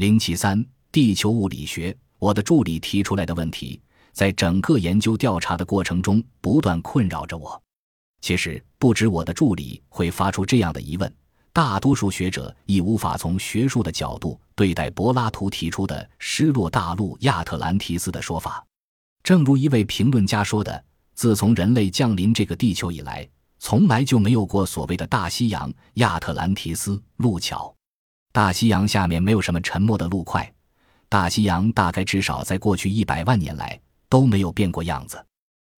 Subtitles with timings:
[0.00, 1.94] 零七三，地球物理学。
[2.18, 3.78] 我的助理提出来的问题，
[4.14, 7.62] 在整个研究调查的过程中不断困扰着我。
[8.22, 11.14] 其实，不止我的助理会发出这样的疑问，
[11.52, 18.66] 大多数学者亦无法从学术的角度对待柏拉图提出的失落大陆亚特兰提斯的说法。
[19.22, 20.82] 正如一位评论家说的
[21.12, 23.28] ：“自从人类降临这个地球以来，
[23.58, 27.76] 从来就没有过所谓的大西洋、亚特兰提斯、路桥。
[28.32, 30.52] 大西洋下面没有什么沉没的陆块。”
[31.08, 35.24] 大西洋大概至少在过去一百万年来都没有变过样子。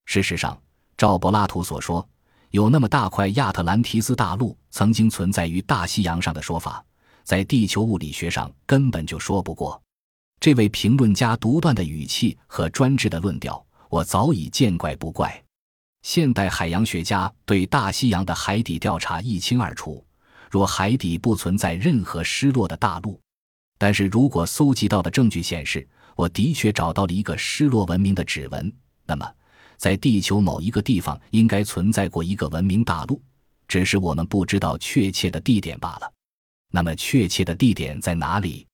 [0.04, 0.60] 事实上，
[0.96, 2.06] 照柏拉图所说，
[2.50, 6.84] 有那么大块亚特兰提斯大陆曾经存在于大西洋上的说法，
[7.24, 9.80] 在地球物理学上根本就说不过。
[10.38, 15.42] 这位评论家独断的语气和专制的论调，我早已见怪不怪。
[16.02, 20.04] 现代海洋学家对大西洋的海底调查一清二楚，
[20.52, 23.18] 若海底不存在任何失落的大陆。
[23.78, 28.70] 但是如果搜集到的证据显示，我的确找到了一个失落文明的指纹，
[29.06, 29.26] 那么
[29.78, 33.18] 在地球某一个地方应该存在过一个文明大陆，
[33.66, 36.12] 只是我们不知道确切的地点罢了。
[36.70, 38.66] 那么确切的地点在哪里？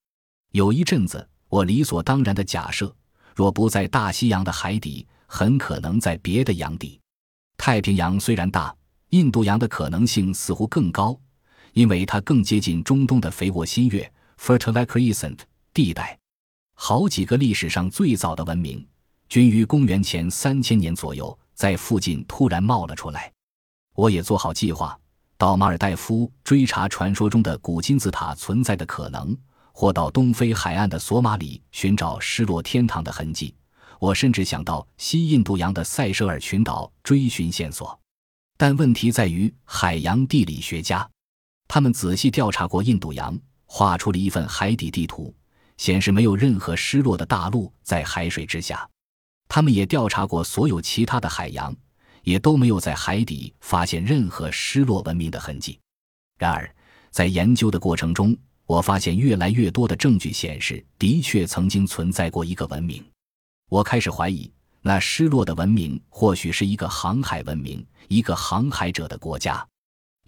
[0.50, 2.92] 有一阵子，我理所当然的假设，
[3.36, 6.98] 若不在大西洋的海底，很可能在别的洋底。
[7.56, 8.74] 太平洋虽然大，
[9.10, 11.18] 印度洋的可能性似乎更高，
[11.72, 14.10] 因为它更接近中东的肥沃新月。
[14.40, 15.40] Fertile Crescent
[15.74, 16.16] 地带，
[16.74, 18.86] 好几个历史上最早的文明，
[19.28, 23.32] 均于公元前三千年左右在附近突然冒了出来。
[23.96, 24.96] 我也做好计划，
[25.36, 29.36] 到马尔代夫追查传说中的古金字塔存在的可能，
[29.72, 33.52] 或到东非海岸的索马里寻找失落天堂的痕迹。
[33.98, 37.98] 我甚至想到西印度洋的塞舌尔群岛追寻线索。
[38.56, 41.10] 但问题在于，海洋地理学家，
[41.68, 43.38] 他们仔细调查过印度洋。
[43.70, 45.32] 画出了一份海底地图，
[45.76, 48.88] 显示没有任何失落的大陆在海水之下。
[49.46, 51.76] 他们也调查过所有其他的海洋，
[52.22, 55.78] 也都没有在海底发现任何失落文明的痕迹。
[56.38, 56.74] 然而，
[57.10, 58.34] 在研究的过程中，
[58.64, 63.04] 我发现越来越多的证据显示，的确曾经存在过一个文明。
[63.68, 64.50] 我开始怀疑，
[64.80, 69.68] 那失落的文明或许是一个航海文明，一个航海者的国家。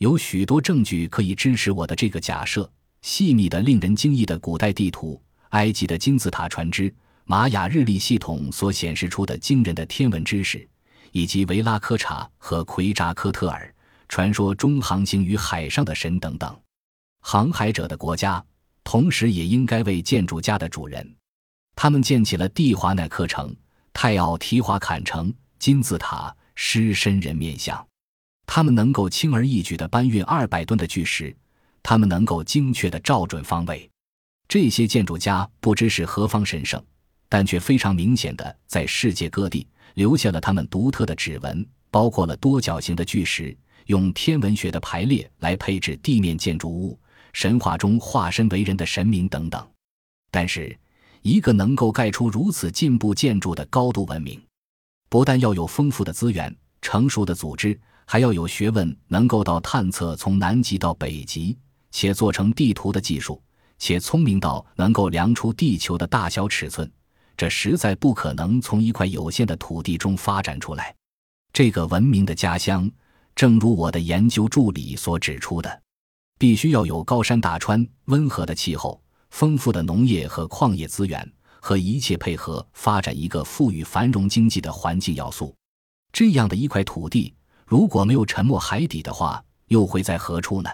[0.00, 2.70] 有许多证据可以支持我的这个假设。
[3.02, 6.94] 细密的、令人惊异的古代地图、埃及的金字塔船只、
[7.24, 10.66] 玛雅日历系统所显示出的惊人的天文知识，
[11.12, 13.74] 以及维拉科查和奎扎科特尔
[14.08, 16.58] 传说中航行于海上的神等等，
[17.20, 18.42] 航海者的国家，
[18.84, 21.14] 同时也应该为建筑家的主人。
[21.76, 23.54] 他们建起了蒂华纳克城、
[23.92, 27.86] 泰奥提华坎城、金字塔、狮身人面像，
[28.52, 31.32] 他们能够轻而易举地搬运二百吨的巨石。
[31.84, 33.88] 他们能够精确地照准方位，
[34.48, 36.84] 这些建筑家不知是何方神圣，
[37.28, 43.56] 但却非常明显的在世界各地留下了他们独特的指纹，包括了多角形的巨石，
[43.86, 46.98] 用天文学的排列来配置地面建筑物，
[47.32, 49.64] 神话中化身为人的神明等等。
[50.32, 50.76] 但是，
[51.22, 54.42] 一个能够盖出如此进步建筑的高度文明，
[55.08, 57.78] 不但要有丰富的资源、成熟的组织，
[58.12, 61.56] 还要有学问，能够到探测从南极到北极。
[61.92, 63.40] 且做成地图的技术，
[63.78, 66.90] 且聪明到能够量出地球的大小尺寸，
[67.36, 70.92] 这实在不可能从一块有限的土地中发展出来。
[71.52, 72.90] 这个文明的家乡，
[73.36, 75.80] 正如我的研究助理所指出的，
[76.36, 79.00] 必须要有高山大川、温和的气候、
[79.30, 85.54] 丰富的农业和矿业资源，和一切配合发展一个富裕繁荣经济的环境要素。
[86.12, 87.32] 这样的一块土地，
[87.70, 90.68] 如果没有沉没海底的话，又会在何处呢？